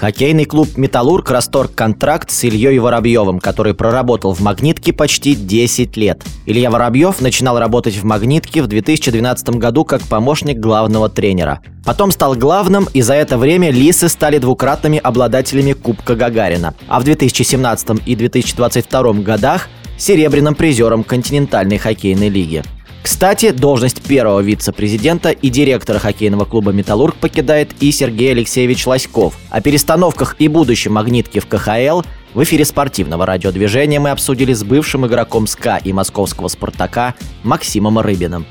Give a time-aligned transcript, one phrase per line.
[0.00, 6.22] Хоккейный клуб «Металлург» расторг контракт с Ильей Воробьевым, который проработал в «Магнитке» почти 10 лет.
[6.46, 11.62] Илья Воробьев начинал работать в «Магнитке» в 2012 году как помощник главного тренера.
[11.84, 16.74] Потом стал главным, и за это время «Лисы» стали двукратными обладателями Кубка Гагарина.
[16.86, 19.68] А в 2017 и 2022 годах–
[19.98, 22.62] серебряным призером континентальной хоккейной лиги.
[23.10, 29.32] Кстати, должность первого вице-президента и директора хоккейного клуба «Металлург» покидает и Сергей Алексеевич Лоськов.
[29.48, 32.02] О перестановках и будущем «Магнитки» в КХЛ
[32.34, 38.44] в эфире спортивного радиодвижения мы обсудили с бывшим игроком СКА и московского «Спартака» Максимом Рыбиным.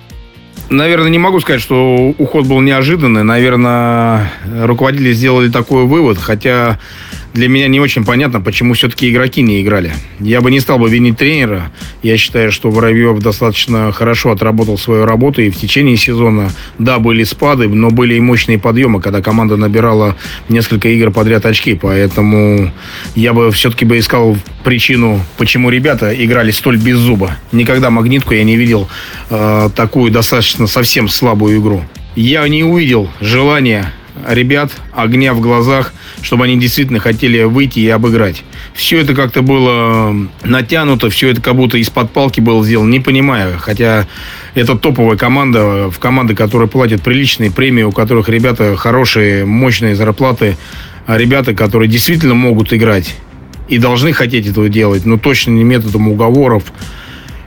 [0.71, 3.23] Наверное, не могу сказать, что уход был неожиданный.
[3.23, 4.33] Наверное,
[4.63, 6.79] руководители сделали такой вывод, хотя
[7.33, 9.93] для меня не очень понятно, почему все-таки игроки не играли.
[10.19, 11.71] Я бы не стал бы винить тренера.
[12.01, 17.23] Я считаю, что Воробьев достаточно хорошо отработал свою работу и в течение сезона, да, были
[17.23, 20.15] спады, но были и мощные подъемы, когда команда набирала
[20.49, 21.75] несколько игр подряд очки.
[21.75, 22.71] Поэтому
[23.15, 27.37] я бы все-таки бы искал причину, почему ребята играли столь без зуба.
[27.51, 28.87] Никогда магнитку я не видел
[29.29, 31.83] э, такую достаточно совсем слабую игру.
[32.15, 33.93] Я не увидел желания
[34.27, 38.43] ребят, огня в глазах, чтобы они действительно хотели выйти и обыграть.
[38.73, 43.57] Все это как-то было натянуто, все это как будто из-под палки было сделано, не понимаю.
[43.59, 44.07] Хотя
[44.55, 50.57] это топовая команда, в команды, которые платят приличные премии, у которых ребята хорошие, мощные зарплаты,
[51.05, 53.15] а ребята, которые действительно могут играть
[53.67, 56.63] и должны хотеть этого делать, но точно не методом уговоров,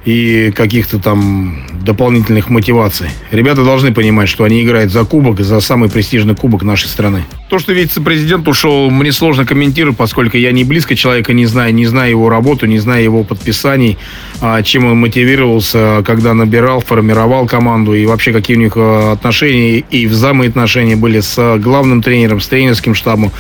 [0.05, 3.09] и каких-то там дополнительных мотиваций.
[3.31, 7.25] Ребята должны понимать, что они играют за кубок, за самый престижный кубок нашей страны.
[7.49, 11.87] То, что вице-президент ушел, мне сложно комментировать, поскольку я не близко человека не знаю, не
[11.87, 13.99] знаю его работу, не знаю его подписаний,
[14.41, 19.79] а, чем он мотивировался, когда набирал, формировал команду и вообще какие у них а, отношения
[19.79, 23.33] и взаимоотношения были с главным тренером, с тренерским штабом.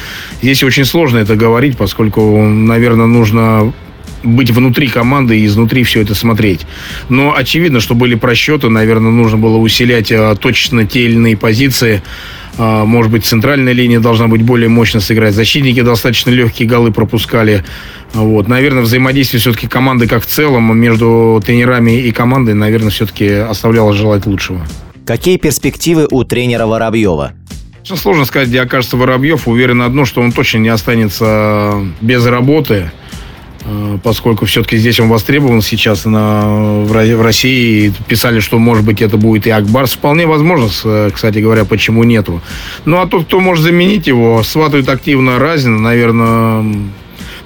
[0.43, 3.73] Здесь очень сложно это говорить, поскольку, наверное, нужно
[4.23, 6.67] быть внутри команды и изнутри все это смотреть.
[7.09, 12.03] Но очевидно, что были просчеты, наверное, нужно было усилять а, точно те или иные позиции.
[12.59, 15.35] А, может быть, центральная линия должна быть более мощно сыграть.
[15.35, 17.65] Защитники достаточно легкие голы пропускали.
[18.13, 18.49] Вот.
[18.49, 24.27] Наверное, взаимодействие все-таки команды как в целом между тренерами и командой, наверное, все-таки оставляло желать
[24.27, 24.67] лучшего.
[25.07, 27.33] Какие перспективы у тренера Воробьева?
[27.83, 29.49] Очень сложно сказать, где окажется Воробьев.
[29.49, 32.91] Уверен одно, что он точно не останется без работы.
[33.65, 36.43] Э, поскольку все-таки здесь он востребован сейчас на,
[36.85, 37.93] в России.
[38.09, 39.93] Писали, что, может быть, это будет и Акбарс.
[39.93, 40.69] Вполне возможно,
[41.13, 42.41] кстати говоря, почему нету.
[42.85, 46.65] Ну, а тот, кто может заменить его, сватают активно Разина, наверное,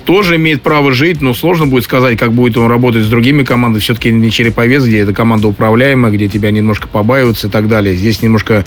[0.04, 3.80] тоже имеет право жить, но сложно будет сказать, как будет он работать с другими командами.
[3.80, 7.96] Все-таки не Череповец, где эта команда управляемая, где тебя немножко побаиваются и так далее.
[7.96, 8.64] Здесь немножко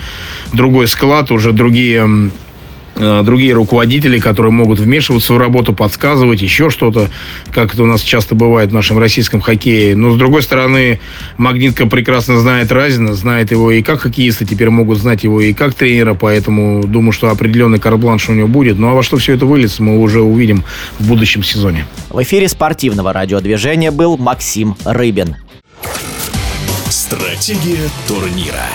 [0.52, 2.32] другой склад, уже другие
[2.98, 7.10] другие руководители, которые могут вмешиваться в работу, подсказывать, еще что-то,
[7.52, 9.96] как это у нас часто бывает в нашем российском хоккее.
[9.96, 11.00] Но, с другой стороны,
[11.38, 15.74] Магнитка прекрасно знает Разина, знает его и как хоккеиста, теперь могут знать его и как
[15.74, 18.78] тренера, поэтому думаю, что определенный карбланш у него будет.
[18.80, 20.64] Ну, а во что все это выльется, мы уже увидим
[21.00, 21.86] в будущем сезоне.
[22.10, 25.36] В эфире спортивного радиодвижения был Максим Рыбин.
[26.90, 28.66] Стратегия турнира.